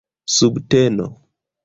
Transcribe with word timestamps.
subteno 0.35 1.07